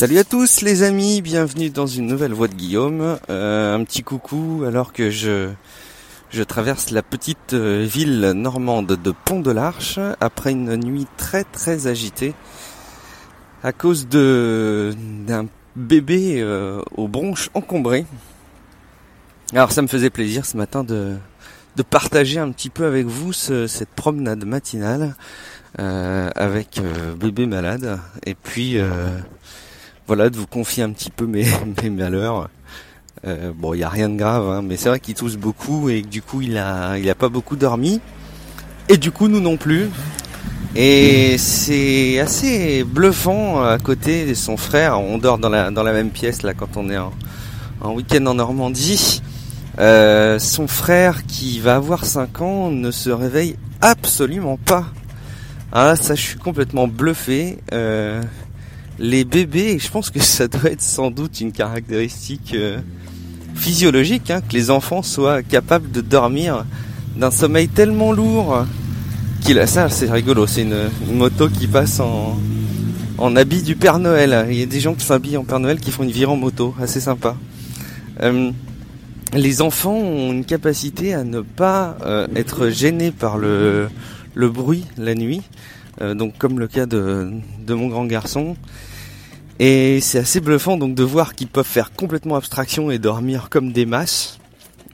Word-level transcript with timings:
Salut 0.00 0.16
à 0.16 0.24
tous 0.24 0.62
les 0.62 0.82
amis, 0.82 1.20
bienvenue 1.20 1.68
dans 1.68 1.86
une 1.86 2.06
nouvelle 2.06 2.32
voix 2.32 2.48
de 2.48 2.54
Guillaume. 2.54 3.18
Euh, 3.28 3.74
un 3.74 3.84
petit 3.84 4.02
coucou 4.02 4.64
alors 4.66 4.94
que 4.94 5.10
je 5.10 5.50
je 6.30 6.42
traverse 6.42 6.90
la 6.90 7.02
petite 7.02 7.52
euh, 7.52 7.84
ville 7.86 8.32
normande 8.34 8.86
de 8.86 9.10
Pont 9.26 9.40
de 9.40 9.50
l'Arche 9.50 9.98
après 10.20 10.52
une 10.52 10.74
nuit 10.76 11.06
très 11.18 11.44
très 11.44 11.86
agitée 11.86 12.32
à 13.62 13.72
cause 13.72 14.08
de 14.08 14.94
d'un 15.26 15.48
bébé 15.76 16.40
euh, 16.40 16.80
aux 16.96 17.06
bronches 17.06 17.50
encombrées. 17.52 18.06
Alors 19.52 19.70
ça 19.70 19.82
me 19.82 19.86
faisait 19.86 20.08
plaisir 20.08 20.46
ce 20.46 20.56
matin 20.56 20.82
de 20.82 21.14
de 21.76 21.82
partager 21.82 22.40
un 22.40 22.50
petit 22.52 22.70
peu 22.70 22.86
avec 22.86 23.04
vous 23.04 23.34
cette 23.34 23.90
promenade 23.94 24.46
matinale 24.46 25.14
avec 25.76 26.80
bébé 27.18 27.44
malade 27.44 28.00
et 28.24 28.34
puis 28.34 28.78
voilà, 30.10 30.28
de 30.28 30.36
vous 30.36 30.48
confier 30.48 30.82
un 30.82 30.90
petit 30.90 31.12
peu 31.12 31.24
mes, 31.24 31.46
mes 31.84 31.88
malheurs. 31.88 32.48
Euh, 33.24 33.52
bon, 33.54 33.74
il 33.74 33.78
y 33.78 33.84
a 33.84 33.88
rien 33.88 34.08
de 34.08 34.16
grave, 34.16 34.50
hein, 34.50 34.60
mais 34.60 34.76
c'est 34.76 34.88
vrai 34.88 34.98
qu'il 34.98 35.14
tousse 35.14 35.36
beaucoup 35.36 35.88
et 35.88 36.02
du 36.02 36.20
coup 36.20 36.42
il 36.42 36.58
a, 36.58 36.98
il 36.98 37.08
a 37.08 37.14
pas 37.14 37.28
beaucoup 37.28 37.54
dormi. 37.54 38.00
Et 38.88 38.96
du 38.96 39.12
coup 39.12 39.28
nous 39.28 39.38
non 39.38 39.56
plus. 39.56 39.88
Et 40.74 41.38
c'est 41.38 42.18
assez 42.18 42.82
bluffant 42.82 43.62
à 43.62 43.78
côté 43.78 44.26
de 44.26 44.34
son 44.34 44.56
frère. 44.56 45.00
On 45.00 45.16
dort 45.16 45.38
dans 45.38 45.48
la, 45.48 45.92
même 45.92 46.10
pièce 46.10 46.42
là 46.42 46.54
quand 46.54 46.76
on 46.76 46.90
est 46.90 46.98
en, 46.98 47.12
en 47.80 47.92
week-end 47.92 48.26
en 48.26 48.34
Normandie. 48.34 49.22
Euh, 49.78 50.40
son 50.40 50.66
frère 50.66 51.24
qui 51.24 51.60
va 51.60 51.76
avoir 51.76 52.04
5 52.04 52.40
ans 52.40 52.70
ne 52.70 52.90
se 52.90 53.10
réveille 53.10 53.54
absolument 53.80 54.56
pas. 54.56 54.86
Ah 55.72 55.94
ça 55.94 56.16
je 56.16 56.20
suis 56.20 56.38
complètement 56.38 56.88
bluffé. 56.88 57.58
Euh, 57.72 58.20
les 59.00 59.24
bébés, 59.24 59.78
je 59.78 59.90
pense 59.90 60.10
que 60.10 60.20
ça 60.20 60.46
doit 60.46 60.70
être 60.70 60.82
sans 60.82 61.10
doute 61.10 61.40
une 61.40 61.52
caractéristique 61.52 62.52
euh, 62.54 62.78
physiologique, 63.54 64.30
hein, 64.30 64.42
que 64.46 64.52
les 64.52 64.70
enfants 64.70 65.02
soient 65.02 65.42
capables 65.42 65.90
de 65.90 66.02
dormir 66.02 66.66
d'un 67.16 67.30
sommeil 67.30 67.66
tellement 67.68 68.12
lourd 68.12 68.66
qu'il 69.40 69.58
a 69.58 69.66
ça, 69.66 69.88
c'est 69.88 70.10
rigolo, 70.10 70.46
c'est 70.46 70.62
une, 70.62 70.90
moto 71.10 71.48
qui 71.48 71.66
passe 71.66 71.98
en, 71.98 72.38
habit 73.36 73.62
du 73.62 73.74
Père 73.74 73.98
Noël. 73.98 74.46
Il 74.50 74.58
y 74.58 74.62
a 74.62 74.66
des 74.66 74.80
gens 74.80 74.94
qui 74.94 75.04
s'habillent 75.04 75.38
en 75.38 75.44
Père 75.44 75.60
Noël 75.60 75.80
qui 75.80 75.90
font 75.90 76.02
une 76.02 76.10
virée 76.10 76.32
en 76.32 76.36
moto, 76.36 76.74
assez 76.80 77.00
sympa. 77.00 77.36
Euh, 78.22 78.50
les 79.32 79.62
enfants 79.62 79.96
ont 79.96 80.30
une 80.30 80.44
capacité 80.44 81.14
à 81.14 81.24
ne 81.24 81.40
pas 81.40 81.96
euh, 82.04 82.26
être 82.36 82.68
gênés 82.68 83.12
par 83.12 83.38
le, 83.38 83.88
bruit 84.36 84.84
la 84.98 85.14
nuit, 85.14 85.40
donc 86.00 86.36
comme 86.38 86.58
le 86.58 86.66
cas 86.66 86.84
de 86.84 87.40
mon 87.68 87.88
grand 87.88 88.04
garçon. 88.04 88.56
Et 89.62 90.00
c'est 90.00 90.20
assez 90.20 90.40
bluffant 90.40 90.78
donc 90.78 90.94
de 90.94 91.02
voir 91.02 91.34
qu'ils 91.34 91.46
peuvent 91.46 91.66
faire 91.66 91.92
complètement 91.92 92.36
abstraction 92.36 92.90
et 92.90 92.98
dormir 92.98 93.48
comme 93.50 93.72
des 93.72 93.84
masses. 93.84 94.38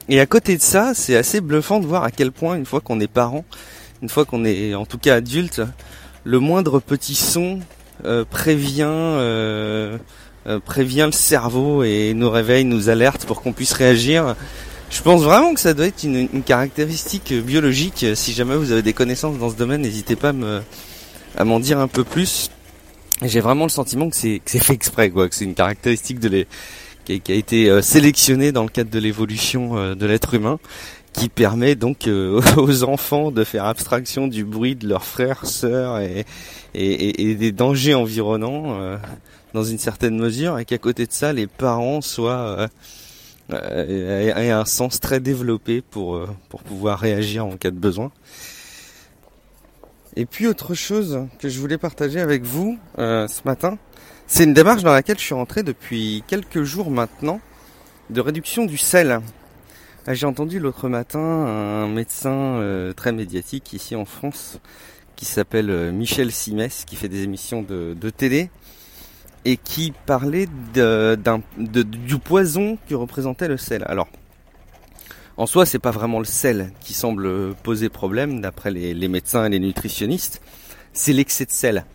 Et 0.09 0.19
à 0.19 0.25
côté 0.25 0.57
de 0.57 0.61
ça, 0.61 0.91
c'est 0.93 1.15
assez 1.15 1.39
bluffant 1.39 1.79
de 1.79 1.85
voir 1.85 2.03
à 2.03 2.11
quel 2.11 2.33
point, 2.33 2.57
une 2.57 2.65
fois 2.65 2.81
qu'on 2.81 2.99
est 2.99 3.07
parent, 3.07 3.45
une 4.01 4.09
fois 4.09 4.25
qu'on 4.25 4.43
est 4.43 4.75
en 4.75 4.85
tout 4.85 4.97
cas 4.97 5.15
adulte, 5.15 5.61
le 6.25 6.39
moindre 6.39 6.81
petit 6.81 7.15
son 7.15 7.59
euh, 8.03 8.25
prévient 8.29 8.83
euh, 8.89 9.97
euh, 10.47 10.59
prévient 10.59 11.05
le 11.05 11.13
cerveau 11.13 11.83
et 11.83 12.13
nous 12.13 12.29
réveille, 12.29 12.65
nous 12.65 12.89
alerte 12.89 13.25
pour 13.25 13.41
qu'on 13.41 13.53
puisse 13.53 13.71
réagir. 13.71 14.35
Je 14.89 15.01
pense 15.01 15.21
vraiment 15.21 15.53
que 15.53 15.61
ça 15.61 15.73
doit 15.73 15.85
être 15.87 16.03
une, 16.03 16.27
une, 16.33 16.43
caractéristique 16.43 17.33
biologique. 17.33 18.05
Si 18.15 18.33
jamais 18.33 18.57
vous 18.57 18.73
avez 18.73 18.81
des 18.81 18.93
connaissances 18.93 19.37
dans 19.37 19.49
ce 19.49 19.55
domaine, 19.55 19.81
n'hésitez 19.81 20.17
pas 20.17 20.29
à 20.29 20.33
me 20.33 20.61
à 21.37 21.45
m'en 21.45 21.61
dire 21.61 21.79
un 21.79 21.87
peu 21.87 22.03
plus 22.03 22.49
j'ai 23.23 23.39
vraiment 23.39 23.65
le 23.65 23.69
sentiment 23.69 24.09
que 24.09 24.15
c'est 24.15 24.41
c'est 24.45 24.63
fait 24.63 24.73
exprès 24.73 25.09
quoi, 25.09 25.27
que 25.27 25.35
c'est 25.35 25.45
une 25.45 25.55
caractéristique 25.55 26.19
de 26.19 26.29
les 26.29 26.47
qui, 27.05 27.31
a 27.31 27.35
été 27.35 27.69
euh, 27.69 27.81
sélectionnée 27.81 28.51
dans 28.51 28.63
le 28.63 28.69
cadre 28.69 28.89
de 28.89 28.99
l'évolution 28.99 29.77
euh, 29.77 29.95
de 29.95 30.05
l'être 30.05 30.33
humain 30.33 30.59
qui 31.13 31.29
permet 31.29 31.75
donc 31.75 32.07
euh, 32.07 32.41
aux 32.57 32.83
enfants 32.83 33.31
de 33.31 33.43
faire 33.43 33.65
abstraction 33.65 34.27
du 34.27 34.43
bruit 34.43 34.75
de 34.75 34.87
leurs 34.87 35.05
frères, 35.05 35.45
sœurs 35.45 35.99
et, 35.99 36.25
et, 36.75 37.29
et 37.29 37.35
des 37.35 37.51
dangers 37.51 37.95
environnants 37.95 38.77
dans 39.53 39.63
une 39.63 39.79
certaine 39.79 40.19
mesure 40.19 40.59
et 40.59 40.65
qu'à 40.65 40.77
côté 40.77 41.05
de 41.05 41.11
ça 41.11 41.33
les 41.33 41.47
parents 41.47 42.01
soient 42.01 42.67
aient 43.49 44.51
un 44.51 44.65
sens 44.65 44.99
très 44.99 45.19
développé 45.19 45.81
pour 45.81 46.21
pour 46.49 46.61
pouvoir 46.61 46.99
réagir 46.99 47.45
en 47.45 47.55
cas 47.55 47.71
de 47.71 47.79
besoin. 47.79 48.11
Et 50.19 50.25
puis 50.25 50.47
autre 50.47 50.73
chose 50.73 51.27
que 51.37 51.47
je 51.47 51.59
voulais 51.59 51.77
partager 51.77 52.19
avec 52.19 52.41
vous 52.41 52.79
euh, 52.97 53.27
ce 53.27 53.41
matin, 53.45 53.77
c'est 54.25 54.45
une 54.45 54.53
démarche 54.55 54.81
dans 54.81 54.91
laquelle 54.91 55.19
je 55.19 55.23
suis 55.23 55.35
rentré 55.35 55.61
depuis 55.61 56.23
quelques 56.25 56.63
jours 56.63 56.89
maintenant 56.89 57.39
de 58.09 58.19
réduction 58.19 58.65
du 58.65 58.77
sel. 58.77 59.21
Ah, 60.07 60.15
j'ai 60.15 60.25
entendu 60.25 60.57
l'autre 60.57 60.89
matin 60.89 61.19
un 61.19 61.87
médecin 61.87 62.31
euh, 62.31 62.93
très 62.93 63.11
médiatique 63.11 63.73
ici 63.73 63.95
en 63.95 64.05
France 64.05 64.59
qui 65.15 65.25
s'appelle 65.25 65.69
euh, 65.69 65.91
Michel 65.91 66.31
Simès, 66.31 66.83
qui 66.83 66.95
fait 66.95 67.09
des 67.09 67.21
émissions 67.21 67.61
de, 67.61 68.09
télé 68.09 68.49
et 69.45 69.55
qui 69.55 69.93
parlait 70.07 70.47
du 71.45 72.17
poison 72.17 72.79
que 72.89 72.95
représentait 72.95 73.47
le 73.47 73.57
sel. 73.57 73.85
En 75.37 75.45
soi, 75.45 75.67
c'est 75.67 75.79
pas 75.79 75.91
vraiment 75.91 76.17
le 76.17 76.25
sel 76.25 76.71
qui 76.79 76.93
semble 76.93 77.53
poser 77.61 77.89
problème, 77.89 78.41
d'après 78.41 78.71
les, 78.71 79.07
médecins 79.07 79.45
et 79.45 79.49
les 79.49 79.59
nutritionnistes. 79.59 80.41
C'est 80.93 81.13
l'excès 81.13 81.45
de 81.45 81.51
sel. 81.51 81.85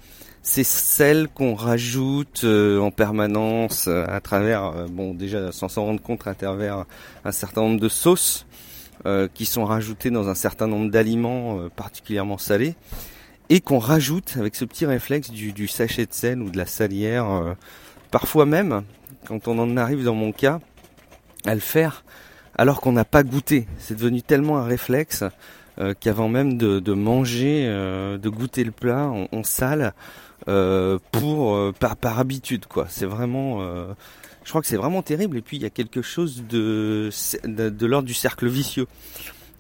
C'est 0.43 0.65
sel 0.65 1.29
qu'on 1.29 1.55
rajoute 1.55 2.43
euh, 2.45 2.79
en 2.79 2.93
permanence 2.93 3.87
euh, 3.89 4.05
à 4.09 4.21
travers, 4.21 4.65
euh, 4.65 4.87
bon, 4.89 5.13
déjà 5.15 5.51
sans 5.51 5.69
s'en 5.69 5.85
rendre 5.85 6.01
compte, 6.01 6.27
à 6.27 6.35
travers 6.35 6.85
un 7.25 7.33
certain 7.33 7.63
nombre 7.63 7.81
de 7.81 7.89
sauces 7.89 8.47
qui 9.35 9.47
sont 9.47 9.65
rajoutées 9.65 10.11
dans 10.11 10.29
un 10.29 10.37
certain 10.37 10.69
nombre 10.69 10.89
d'aliments 10.89 11.69
particulièrement 11.75 12.39
salés 12.39 12.77
et 13.49 13.61
qu'on 13.61 13.81
rajoute 13.81 14.37
avec 14.37 14.55
ce 14.55 14.65
petit 14.65 14.87
réflexe 14.87 15.33
du, 15.33 15.53
du, 15.53 15.67
sachet 15.67 16.07
de 16.07 16.13
sel 16.13 16.41
ou 16.41 16.51
de 16.51 16.57
la 16.57 16.67
salière, 16.67 17.57
parfois 18.13 18.47
même, 18.47 18.85
quand 19.27 19.49
on 19.49 19.59
en 19.59 19.77
arrive 19.77 20.05
dans 20.05 20.15
mon 20.15 20.31
cas, 20.31 20.61
à 21.45 21.55
le 21.57 21.61
faire 21.61 22.05
alors 22.57 22.81
qu'on 22.81 22.93
n'a 22.93 23.05
pas 23.05 23.23
goûté. 23.23 23.67
C'est 23.79 23.97
devenu 23.97 24.23
tellement 24.23 24.59
un 24.59 24.65
réflexe 24.65 25.25
euh, 25.79 25.95
qu'avant 25.99 26.29
même 26.29 26.59
de, 26.59 26.93
manger, 26.93 27.65
euh, 27.67 28.19
de 28.19 28.29
goûter 28.29 28.63
le 28.63 28.73
plat, 28.73 29.11
on, 29.33 29.43
sale 29.43 29.95
euh, 30.49 30.99
pour 31.13 31.73
par, 31.75 31.97
par, 31.97 32.19
habitude 32.19 32.67
quoi. 32.67 32.87
C'est 32.91 33.07
vraiment, 33.07 33.61
je 34.45 34.49
crois 34.51 34.61
que 34.61 34.67
c'est 34.67 34.77
vraiment 34.77 35.03
terrible. 35.03 35.39
Et 35.39 35.43
puis 35.43 35.57
il 35.57 35.63
y 35.63 35.67
a 35.67 35.71
quelque 35.71 36.03
chose 36.03 36.45
de 36.49 37.11
de, 37.45 37.87
l'ordre 37.87 38.07
du 38.07 38.15
cercle 38.15 38.49
vicieux. 38.49 38.87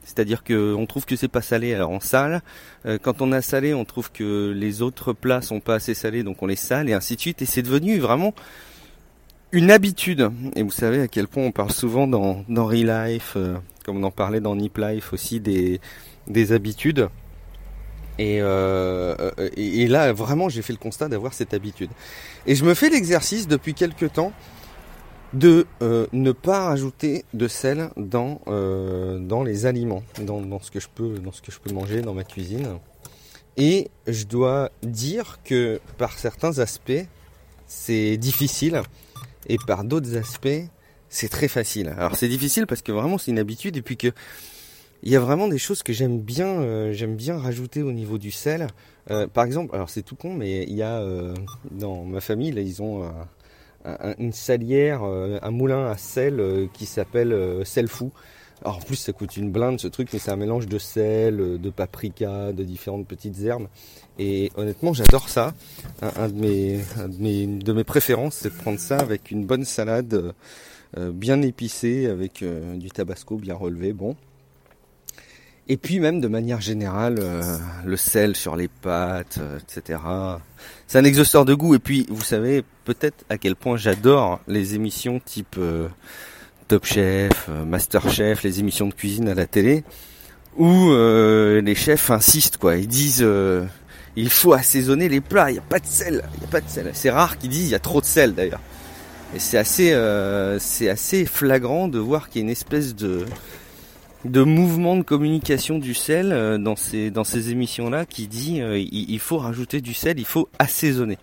C'est-à-dire 0.04 0.42
qu'on 0.42 0.84
trouve 0.86 1.06
que 1.06 1.16
c'est 1.16 1.28
pas 1.28 1.42
salé, 1.42 1.74
alors 1.74 1.91
on 1.91 2.00
sale. 2.00 2.42
quand 3.03 3.22
on 3.22 3.32
a 3.32 3.41
salé, 3.41 3.72
on 3.72 3.84
trouve 3.84 4.10
que 4.12 4.53
les 4.54 4.82
autres 4.82 5.12
plats 5.14 5.41
sont 5.41 5.60
pas 5.60 5.76
assez 5.76 5.94
salés, 5.94 6.24
donc 6.24 6.42
on 6.42 6.47
les 6.47 6.56
sale 6.56 6.91
et 6.91 6.92
ainsi 6.92 7.16
de 7.16 7.20
suite. 7.20 7.41
Et 7.41 7.47
c'est 7.47 7.62
devenu 7.62 7.98
vraiment 7.98 8.34
une 9.53 9.71
habitude. 9.71 10.31
Et 10.57 10.63
vous 10.63 10.71
savez 10.71 11.01
à 11.01 11.09
quel 11.09 11.29
point 11.29 11.45
on 11.45 11.53
parle 11.53 11.71
souvent 11.71 12.07
dans, 12.07 12.45
dans 12.49 12.69
Life, 12.71 13.35
euh, 13.37 13.57
comme 13.85 13.99
on 13.99 14.05
en 14.05 14.11
parlait 14.11 14.41
dans 14.41 14.57
Nip 14.57 14.79
Life 14.79 15.13
aussi, 15.13 15.41
des, 15.41 15.81
des 16.27 16.53
habitudes. 16.53 17.09
Et, 18.19 18.39
euh, 18.41 19.31
et, 19.57 19.87
là, 19.89 20.13
vraiment, 20.13 20.49
j'ai 20.49 20.63
fait 20.63 20.73
le 20.73 20.79
constat 20.79 21.09
d'avoir 21.09 21.33
cette 21.35 21.55
habitude. 21.55 21.91
Et 22.47 22.55
je 22.55 22.65
me 22.65 22.75
fais 22.75 22.91
l'exercice 22.91 23.49
depuis 23.49 23.75
quelques 23.75 24.13
temps 24.13 24.33
de 25.33 25.67
euh, 25.81 26.07
ne 26.13 26.33
pas 26.33 26.67
rajouter 26.67 27.25
de 27.33 27.49
sel 27.49 27.89
dans, 27.97 28.41
dans 28.47 29.43
les 29.43 29.65
aliments, 29.65 30.03
dans, 30.21 30.43
dans, 30.43 30.61
ce 30.61 30.71
que 30.71 30.81
je 30.81 30.89
peux, 30.95 31.19
dans 31.19 31.33
ce 31.33 31.41
que 31.41 31.51
je 31.51 31.59
peux 31.59 31.73
manger 31.73 32.03
dans 32.03 32.15
ma 32.15 32.25
cuisine. 32.25 32.79
Et 33.57 33.91
je 34.07 34.25
dois 34.25 34.71
dire 34.83 35.39
que 35.45 35.81
par 35.99 36.19
certains 36.19 36.59
aspects, 36.59 37.07
c'est 37.67 38.19
difficile 38.19 38.83
et 39.48 39.56
par 39.66 39.84
d'autres 39.84 40.16
aspects, 40.16 40.48
c'est 41.09 41.28
très 41.28 41.48
facile. 41.48 41.94
Alors 41.97 42.16
c'est 42.16 42.28
difficile 42.28 42.66
parce 42.66 42.83
que 42.83 42.92
vraiment 42.92 43.18
c'est 43.18 43.30
une 43.30 43.39
habitude 43.39 43.77
et 43.77 43.83
puis 43.83 43.97
que 43.97 44.09
il 45.03 45.10
y 45.10 45.16
a 45.16 45.21
vraiment 45.21 45.48
des 45.48 45.59
choses 45.59 45.83
que 45.83 45.92
j'aime 45.92 46.21
bien, 46.21 46.47
euh, 46.47 46.92
j'aime 46.92 47.16
bien 47.16 47.36
rajouter 47.36 47.83
au 47.83 47.92
niveau 47.92 48.18
du 48.18 48.30
sel. 48.30 48.68
Euh, 49.10 49.27
par 49.27 49.44
exemple, 49.44 49.74
alors 49.74 49.91
c'est 49.91 50.03
tout 50.03 50.15
con, 50.15 50.33
mais 50.33 50.62
il 50.62 50.74
y 50.74 50.83
a 50.83 51.00
euh, 51.00 51.34
dans 51.72 52.04
ma 52.04 52.21
famille 52.21 52.53
là 52.53 52.60
ils 52.60 52.83
ont 52.83 53.10
une 54.18 54.33
salière, 54.33 55.03
un 55.03 55.50
moulin 55.50 55.91
à 55.91 55.97
sel 55.97 56.68
qui 56.72 56.86
s'appelle 56.86 57.36
sel 57.65 57.88
fou. 57.88 58.12
Alors 58.64 58.76
en 58.76 58.80
plus 58.80 58.97
ça 58.97 59.12
coûte 59.12 59.36
une 59.36 59.50
blinde 59.50 59.80
ce 59.80 59.88
truc, 59.88 60.09
mais 60.12 60.20
c'est 60.20 60.30
un 60.30 60.36
mélange 60.36 60.66
de 60.66 60.78
sel, 60.78 61.60
de 61.60 61.70
paprika, 61.70 62.53
de 62.53 62.62
différentes 62.62 63.09
petites 63.09 63.41
herbes. 63.42 63.66
Et 64.18 64.53
honnêtement 64.56 64.92
j'adore 64.92 65.28
ça. 65.28 65.53
Un, 66.00 66.28
de 66.28 66.34
mes, 66.34 66.80
de, 67.09 67.72
mes, 67.72 67.84
préférences 67.84 68.36
c'est 68.36 68.50
de 68.50 68.54
prendre 68.54 68.78
ça 68.78 68.98
avec 68.98 69.32
une 69.32 69.44
bonne 69.47 69.64
salade 69.64 70.32
euh, 70.97 71.10
bien 71.10 71.42
épicée, 71.42 72.06
avec 72.06 72.42
euh, 72.42 72.76
du 72.76 72.91
tabasco 72.91 73.36
bien 73.36 73.54
relevé, 73.54 73.92
bon. 73.92 74.14
Et 75.68 75.76
puis 75.76 75.98
même 75.98 76.20
de 76.20 76.28
manière 76.28 76.60
générale, 76.60 77.20
le 77.84 77.97
sel 77.97 78.36
sur 78.36 78.56
les 78.56 78.68
pâtes, 78.68 79.38
etc. 79.62 80.00
C'est 80.88 80.98
un 80.98 81.04
exhausteur 81.04 81.44
de 81.44 81.54
goût. 81.54 81.76
Et 81.76 81.78
puis 81.78 82.04
vous 82.10 82.22
savez 82.22 82.64
peut-être 82.84 83.24
à 83.28 83.38
quel 83.38 83.54
point 83.54 83.76
j'adore 83.76 84.41
les 84.48 84.74
émissions 84.74 85.20
type 85.24 85.56
Top 86.72 86.86
Chef, 86.86 87.51
Master 87.66 88.09
Chef, 88.09 88.42
les 88.42 88.60
émissions 88.60 88.86
de 88.86 88.95
cuisine 88.95 89.28
à 89.28 89.34
la 89.34 89.45
télé, 89.45 89.84
où 90.57 90.91
les 90.91 91.74
chefs 91.74 92.10
insistent 92.10 92.57
quoi. 92.57 92.78
Ils 92.78 92.89
disent 92.89 93.22
il 94.16 94.30
faut 94.30 94.54
assaisonner 94.54 95.10
les 95.10 95.21
plats, 95.21 95.51
il 95.51 95.54
n'y 95.54 95.59
a 95.59 95.63
pas 95.69 95.80
de 95.80 95.86
sel, 95.86 96.24
il 96.36 96.41
y 96.41 96.45
a 96.45 96.48
pas 96.48 96.63
de 96.63 96.69
sel. 96.71 96.91
C'est 96.95 97.10
rare 97.10 97.36
qu'ils 97.36 97.51
disent 97.51 97.69
il 97.69 97.72
y 97.72 97.74
a 97.74 97.78
trop 97.78 98.01
de 98.01 98.07
sel 98.07 98.34
d'ailleurs. 98.34 98.60
C'est 99.36 99.59
assez, 99.59 99.92
euh, 99.92 100.59
flagrant 101.27 101.89
de 101.89 101.98
voir 101.98 102.30
qu'il 102.30 102.41
y 102.41 102.42
a 102.42 102.47
une 102.47 102.51
espèce 102.51 102.95
de, 102.95 103.27
mouvement 104.24 104.97
de 104.97 105.03
communication 105.03 105.78
du 105.78 105.92
sel 105.92 106.33
euh, 106.33 106.57
dans 106.57 106.77
ces, 106.77 107.10
dans 107.10 107.24
ces 107.24 107.51
émissions-là 107.51 108.07
qui 108.07 108.28
dit 108.28 108.63
euh, 108.63 108.78
il, 108.78 109.19
faut 109.19 109.36
rajouter 109.36 109.83
du 109.83 109.92
sel, 109.92 110.19
il 110.19 110.24
faut 110.24 110.48
assaisonner. 110.59 111.19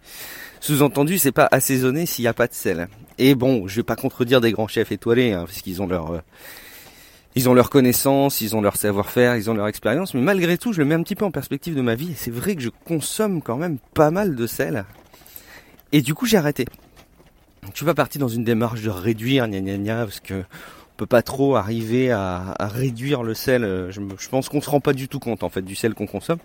Sous-entendu, 0.59 1.17
c'est 1.17 1.31
pas 1.31 1.47
assaisonner 1.51 2.05
s'il 2.05 2.23
n'y 2.23 2.27
a 2.27 2.33
pas 2.33 2.47
de 2.47 2.53
sel. 2.53 2.87
Et 3.17 3.35
bon, 3.35 3.67
je 3.67 3.77
vais 3.77 3.83
pas 3.83 3.95
contredire 3.95 4.41
des 4.41 4.51
grands 4.51 4.67
chefs 4.67 4.91
étoilés, 4.91 5.33
hein, 5.33 5.45
parce 5.45 5.61
qu'ils 5.61 5.81
ont 5.81 5.87
leur 5.87 6.21
ils 7.35 7.47
ont 7.47 7.53
leur 7.53 7.69
connaissance, 7.69 8.41
ils 8.41 8.55
ont 8.55 8.61
leur 8.61 8.75
savoir-faire, 8.75 9.35
ils 9.35 9.49
ont 9.49 9.53
leur 9.53 9.67
expérience, 9.67 10.13
mais 10.13 10.21
malgré 10.21 10.57
tout, 10.57 10.73
je 10.73 10.79
le 10.79 10.85
mets 10.85 10.95
un 10.95 11.03
petit 11.03 11.15
peu 11.15 11.25
en 11.25 11.31
perspective 11.31 11.75
de 11.75 11.81
ma 11.81 11.95
vie, 11.95 12.11
et 12.11 12.15
c'est 12.15 12.31
vrai 12.31 12.55
que 12.55 12.61
je 12.61 12.69
consomme 12.85 13.41
quand 13.41 13.55
même 13.55 13.77
pas 13.93 14.11
mal 14.11 14.35
de 14.35 14.47
sel. 14.47 14.85
Et 15.91 16.01
du 16.01 16.13
coup, 16.13 16.25
j'ai 16.25 16.37
arrêté. 16.37 16.65
Je 17.71 17.77
suis 17.77 17.85
pas 17.85 17.93
parti 17.93 18.17
dans 18.17 18.27
une 18.27 18.43
démarche 18.43 18.81
de 18.81 18.89
réduire, 18.89 19.47
gna 19.47 19.61
gna 19.61 19.77
gna, 19.77 20.05
parce 20.05 20.19
que 20.19 20.43
peut 20.99 21.05
pas 21.05 21.21
trop 21.21 21.55
arriver 21.55 22.11
à, 22.11 22.55
réduire 22.59 23.23
le 23.23 23.33
sel. 23.33 23.87
Je, 23.89 24.01
je 24.17 24.29
pense 24.29 24.49
qu'on 24.49 24.61
se 24.61 24.69
rend 24.69 24.81
pas 24.81 24.93
du 24.93 25.07
tout 25.07 25.19
compte 25.19 25.43
en 25.43 25.49
fait 25.49 25.61
du 25.61 25.75
sel 25.75 25.93
qu'on 25.93 26.07
consomme. 26.07 26.39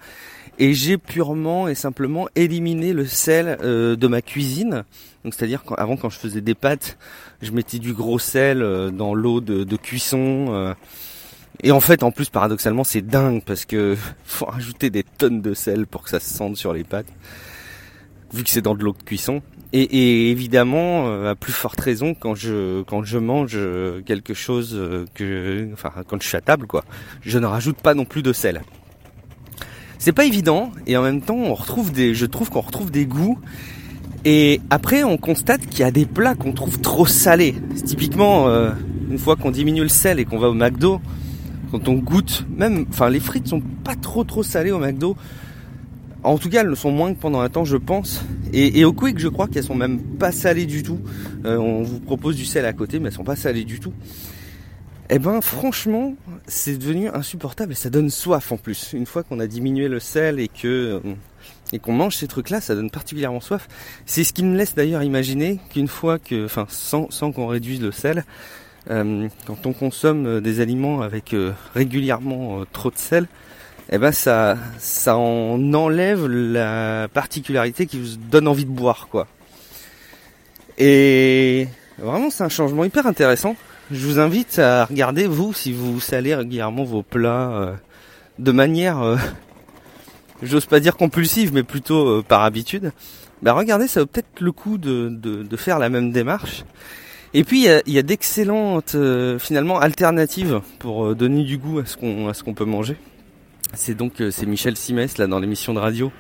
Et 0.59 0.73
j'ai 0.73 0.99
purement 0.99 1.67
et 1.67 1.75
simplement 1.75 2.29
éliminé 2.37 2.93
le 2.93 3.07
sel 3.07 3.59
euh, 3.63 3.97
de 3.97 4.07
ma 4.07 4.23
cuisine. 4.23 4.85
Donc 5.25 5.35
c'est-à-dire 5.35 5.65
qu'avant 5.65 5.97
quand 5.97 6.11
je 6.11 6.19
faisais 6.19 6.41
des 6.41 6.55
pâtes, 6.55 6.97
je 7.43 7.51
mettais 7.51 7.79
du 7.79 7.93
gros 7.93 8.21
sel 8.21 8.63
euh, 8.63 8.91
dans 8.91 9.15
l'eau 9.15 9.41
de, 9.41 9.65
de, 9.65 9.77
cuisson. 9.77 10.47
Euh. 10.51 10.75
et 11.63 11.73
en 11.73 11.81
fait, 11.81 12.05
en 12.05 12.13
plus, 12.13 12.31
paradoxalement, 12.31 12.85
c'est 12.85 13.03
dingue 13.03 13.43
parce 13.45 13.65
que 13.65 13.97
faut 14.25 14.45
rajouter 14.45 14.91
des 14.91 15.03
tonnes 15.03 15.43
de 15.43 15.55
sel 15.55 15.87
pour 15.87 16.05
que 16.05 16.11
ça 16.11 16.21
se 16.21 16.33
sente 16.33 16.57
sur 16.57 16.73
les 16.73 16.85
pâtes, 16.85 17.13
vu 18.35 18.45
que 18.45 18.51
c'est 18.51 18.63
dans 18.63 18.75
de 18.75 18.83
l'eau 18.83 18.95
de 18.99 19.03
cuisson. 19.03 19.43
Et, 19.73 20.31
évidemment, 20.31 21.27
à 21.27 21.35
plus 21.35 21.53
forte 21.53 21.81
raison 21.81 22.15
quand 22.15 22.37
je 22.37 22.83
quand 22.83 23.03
je 23.03 23.19
mange 23.19 23.59
quelque 24.07 24.33
chose 24.33 24.81
que, 25.15 25.69
enfin, 25.73 25.91
quand 26.07 26.23
je 26.23 26.29
suis 26.29 26.37
à 26.37 26.41
table, 26.41 26.69
quoi, 26.69 26.85
je 27.23 27.41
ne 27.41 27.47
rajoute 27.47 27.79
pas 27.79 27.95
non 27.95 28.05
plus 28.05 28.23
de 28.23 28.33
sel. 28.33 28.63
C'est 29.99 30.13
pas 30.13 30.27
évident 30.27 30.71
et 30.87 30.97
en 30.97 31.03
même 31.03 31.23
temps, 31.23 31.35
on 31.39 31.55
retrouve 31.55 31.91
des, 31.91 32.15
je 32.15 32.27
trouve 32.27 32.51
qu'on 32.51 32.61
retrouve 32.61 32.91
des 32.91 33.07
goûts. 33.07 33.39
Et 34.27 34.61
après, 34.71 35.03
on 35.03 35.17
constate 35.17 35.67
qu'il 35.67 35.81
y 35.81 35.83
a 35.83 35.91
des 35.91 36.07
plats 36.07 36.35
qu'on 36.35 36.53
trouve 36.53 36.79
trop 36.81 37.07
salés. 37.07 37.55
Typiquement, 37.85 38.49
euh, 38.49 38.73
une 39.11 39.19
fois 39.19 39.37
qu'on 39.37 39.51
diminue 39.51 39.83
le 39.83 39.89
sel 39.89 40.19
et 40.19 40.25
qu'on 40.25 40.39
va 40.39 40.49
au 40.49 40.55
McDo, 40.55 41.01
quand 41.71 41.89
on 41.89 41.95
goûte, 41.95 42.47
même, 42.57 42.87
enfin, 42.91 43.11
les 43.11 43.21
frites 43.21 43.49
sont 43.49 43.63
pas 43.83 43.97
trop 43.97 44.25
trop 44.25 44.43
salées 44.43 44.73
au 44.73 44.79
McDo. 44.79 45.17
En 46.25 46.39
tout 46.39 46.49
cas, 46.49 46.63
elles 46.63 46.69
le 46.69 46.75
sont 46.75 46.91
moins 46.91 47.13
que 47.13 47.21
pendant 47.21 47.41
un 47.41 47.51
temps, 47.51 47.67
je 47.67 47.77
pense. 47.77 48.25
Et, 48.55 48.85
au 48.85 48.93
Quick, 48.93 49.19
je 49.19 49.29
crois 49.29 49.47
qu'elles 49.47 49.65
sont 49.65 49.75
même 49.75 50.01
pas 50.01 50.33
salées 50.33 50.65
du 50.65 50.83
tout. 50.83 50.99
Euh, 51.45 51.59
on 51.59 51.83
vous 51.83 52.01
propose 52.01 52.37
du 52.37 52.47
sel 52.47 52.65
à 52.65 52.73
côté, 52.73 52.99
mais 52.99 53.09
elles 53.09 53.15
sont 53.15 53.25
pas 53.25 53.37
salées 53.37 53.65
du 53.65 53.79
tout. 53.79 53.93
Eh 55.11 55.19
ben 55.19 55.43
franchement, 55.43 56.15
c'est 56.47 56.79
devenu 56.79 57.09
insupportable 57.09 57.73
et 57.73 57.75
ça 57.75 57.91
donne 57.91 58.09
soif 58.09 58.53
en 58.53 58.57
plus. 58.57 58.95
Une 58.95 59.05
fois 59.05 59.23
qu'on 59.23 59.39
a 59.39 59.47
diminué 59.47 59.87
le 59.87 60.01
sel 60.01 60.41
et 60.41 60.49
que 60.49 61.03
euh, 61.05 61.15
et 61.75 61.79
qu'on 61.79 61.93
mange 61.93 62.17
ces 62.17 62.27
trucs-là, 62.27 62.63
ça 62.63 62.75
donne 62.75 62.91
particulièrement 62.91 63.41
soif. 63.41 63.69
C'est 64.07 64.25
ce 64.25 64.33
qui 64.33 64.45
me 64.45 64.57
laisse 64.57 64.75
d'ailleurs 64.75 65.03
imaginer 65.03 65.61
qu'une 65.71 65.89
fois 65.89 66.19
que, 66.19 66.47
enfin, 66.47 66.67
sans, 66.71 67.11
sans 67.11 67.33
qu'on 67.33 67.49
réduise 67.49 67.83
le 67.83 67.93
sel, 67.93 68.25
euh, 68.89 69.29
quand 69.47 69.67
on 69.67 69.75
consomme 69.75 70.27
euh, 70.27 70.41
des 70.41 70.61
aliments 70.61 71.03
avec 71.03 71.37
régulièrement 71.75 72.65
trop 72.73 72.91
de 72.91 72.97
sel, 72.97 73.29
eh 73.95 73.99
ben 73.99 74.13
ça, 74.13 74.57
ça 74.79 75.17
en 75.17 75.73
enlève 75.73 76.27
la 76.27 77.09
particularité 77.09 77.87
qui 77.87 78.01
vous 78.01 78.17
donne 78.17 78.49
envie 78.49 78.65
de 78.65 78.71
boire, 78.71 79.09
quoi. 79.11 79.27
Et 80.79 81.69
vraiment, 81.99 82.31
c'est 82.31 82.43
un 82.43 82.49
changement 82.49 82.85
hyper 82.85 83.07
intéressant 83.07 83.57
je 83.91 84.07
vous 84.07 84.19
invite 84.19 84.59
à 84.59 84.87
regarder 84.87 85.27
vous 85.27 85.53
si 85.53 85.73
vous 85.73 86.01
salez 86.01 86.35
régulièrement 86.35 86.85
vos 86.85 87.03
plats 87.03 87.51
euh, 87.53 87.75
de 88.39 88.53
manière, 88.53 89.03
euh, 89.03 89.17
j'ose 90.43 90.67
pas 90.67 90.81
dire 90.81 90.97
compulsive, 90.97 91.53
mais 91.53 91.63
plutôt 91.63 92.09
euh, 92.09 92.25
par 92.27 92.43
habitude. 92.43 92.93
Bah 93.43 93.53
regardez, 93.53 93.89
ça 93.89 94.01
vaut 94.01 94.07
peut-être 94.07 94.41
le 94.41 94.53
coup 94.53 94.79
de, 94.79 95.57
faire 95.57 95.79
la 95.79 95.91
même 95.91 96.13
démarche. 96.13 96.65
Et 97.35 97.45
puis 97.45 97.67
il 97.87 97.93
y 97.93 97.99
a, 97.99 98.03
d'excellentes 98.03 98.97
finalement 99.39 99.81
alternatives 99.81 100.61
pour 100.79 101.15
donner 101.17 101.43
du 101.43 101.59
goût 101.59 101.81
à 101.81 101.85
ce 101.85 102.43
qu'on 102.43 102.55
peut 102.55 102.65
manger. 102.65 102.97
C'est 103.73 103.95
donc 103.95 104.23
c'est 104.31 104.47
Michel 104.47 104.77
Simès 104.77 105.19
là 105.19 105.27
dans 105.27 105.39
l'émission 105.39 105.75
de 105.75 105.79
radio 105.79 106.13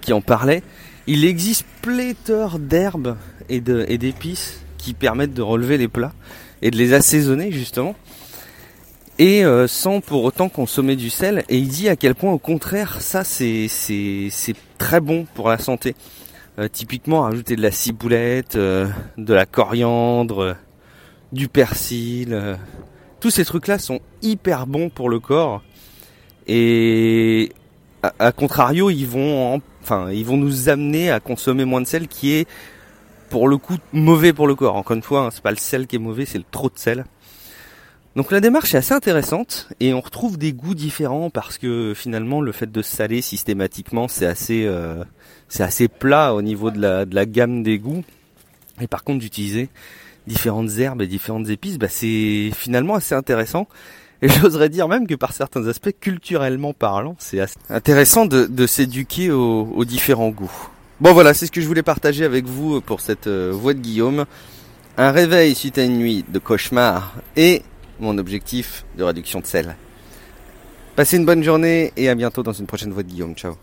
qui 0.00 0.12
en 0.12 0.20
parlait. 0.20 0.62
Il 1.06 1.24
existe 1.24 1.66
pléthore 1.82 2.58
d'herbes 2.58 3.16
et 3.48 3.60
d'épices 3.60 4.64
qui 4.78 4.94
permettent 4.94 5.34
de 5.34 5.42
relever 5.42 5.78
les 5.78 5.88
plats 5.88 6.12
et 6.62 6.70
de 6.70 6.76
les 6.76 6.94
assaisonner 6.94 7.52
justement. 7.52 7.94
Et 9.18 9.44
euh, 9.44 9.66
sans 9.66 10.00
pour 10.00 10.24
autant 10.24 10.48
consommer 10.48 10.94
du 10.94 11.10
sel. 11.10 11.44
Et 11.48 11.58
il 11.58 11.68
dit 11.68 11.88
à 11.88 11.96
quel 11.96 12.14
point 12.14 12.32
au 12.32 12.38
contraire 12.38 13.00
ça 13.00 13.24
c'est 13.24 13.68
très 14.78 15.00
bon 15.00 15.26
pour 15.34 15.48
la 15.48 15.58
santé. 15.58 15.94
Euh, 16.58 16.68
typiquement 16.68 17.22
rajouter 17.22 17.54
de 17.54 17.62
la 17.62 17.70
ciboulette 17.70 18.56
euh, 18.56 18.88
de 19.18 19.34
la 19.34 19.44
coriandre 19.44 20.56
du 21.32 21.48
persil 21.48 22.56
tous 23.20 23.30
ces 23.30 23.44
trucs 23.44 23.66
là 23.66 23.78
sont 23.78 24.00
hyper 24.22 24.66
bons 24.66 24.88
pour 24.88 25.10
le 25.10 25.20
corps 25.20 25.62
et 26.46 27.52
à, 28.02 28.32
contrario 28.32 28.90
ils 28.90 29.06
vont 29.06 29.60
enfin 29.82 30.10
ils 30.10 30.24
vont 30.24 30.36
nous 30.36 30.68
amener 30.68 31.10
à 31.10 31.20
consommer 31.20 31.64
moins 31.64 31.80
de 31.80 31.86
sel 31.86 32.08
qui 32.08 32.34
est 32.34 32.46
pour 33.30 33.48
le 33.48 33.56
coup 33.56 33.76
mauvais 33.92 34.32
pour 34.32 34.46
le 34.46 34.54
corps. 34.54 34.76
Encore 34.76 34.96
une 34.96 35.02
fois, 35.02 35.22
hein, 35.22 35.30
c'est 35.32 35.42
pas 35.42 35.50
le 35.50 35.56
sel 35.56 35.86
qui 35.86 35.96
est 35.96 36.00
mauvais, 36.00 36.26
c'est 36.26 36.38
le 36.38 36.44
trop 36.50 36.68
de 36.68 36.78
sel. 36.78 37.04
Donc 38.14 38.30
la 38.30 38.40
démarche 38.40 38.74
est 38.74 38.78
assez 38.78 38.94
intéressante 38.94 39.68
et 39.78 39.92
on 39.92 40.00
retrouve 40.00 40.38
des 40.38 40.54
goûts 40.54 40.74
différents 40.74 41.28
parce 41.28 41.58
que 41.58 41.92
finalement 41.94 42.40
le 42.40 42.50
fait 42.50 42.72
de 42.72 42.80
saler 42.80 43.20
systématiquement 43.20 44.08
c'est 44.08 44.24
assez 44.24 44.64
euh, 44.64 45.04
c'est 45.48 45.62
assez 45.62 45.86
plat 45.86 46.34
au 46.34 46.40
niveau 46.40 46.70
de 46.70 46.80
la, 46.80 47.04
de 47.04 47.14
la 47.14 47.26
gamme 47.26 47.62
des 47.62 47.78
goûts 47.78 48.04
et 48.80 48.86
par 48.86 49.04
contre 49.04 49.18
d'utiliser 49.18 49.68
différentes 50.26 50.78
herbes 50.78 51.02
et 51.02 51.06
différentes 51.06 51.50
épices 51.50 51.76
bah 51.76 51.88
c'est 51.90 52.52
finalement 52.54 52.94
assez 52.94 53.14
intéressant 53.14 53.68
et 54.22 54.28
j'oserais 54.28 54.68
dire 54.68 54.88
même 54.88 55.06
que 55.06 55.14
par 55.14 55.32
certains 55.32 55.66
aspects 55.66 55.94
culturellement 56.00 56.72
parlant 56.72 57.16
c'est 57.18 57.44
intéressant 57.68 58.26
de, 58.26 58.46
de 58.46 58.66
s'éduquer 58.66 59.30
aux 59.30 59.84
différents 59.84 60.30
goûts. 60.30 60.70
Bon 60.98 61.12
voilà, 61.12 61.34
c'est 61.34 61.44
ce 61.44 61.52
que 61.52 61.60
je 61.60 61.66
voulais 61.66 61.82
partager 61.82 62.24
avec 62.24 62.46
vous 62.46 62.80
pour 62.80 63.02
cette 63.02 63.26
euh, 63.26 63.50
voix 63.52 63.74
de 63.74 63.80
Guillaume. 63.80 64.24
Un 64.96 65.10
réveil 65.10 65.54
suite 65.54 65.76
à 65.76 65.84
une 65.84 65.98
nuit 65.98 66.24
de 66.26 66.38
cauchemar 66.38 67.12
et 67.36 67.62
mon 68.00 68.16
objectif 68.16 68.86
de 68.96 69.04
réduction 69.04 69.40
de 69.40 69.46
sel. 69.46 69.76
Passez 70.96 71.18
une 71.18 71.26
bonne 71.26 71.42
journée 71.42 71.92
et 71.98 72.08
à 72.08 72.14
bientôt 72.14 72.42
dans 72.42 72.54
une 72.54 72.66
prochaine 72.66 72.92
voix 72.92 73.02
de 73.02 73.08
Guillaume. 73.08 73.34
Ciao. 73.34 73.56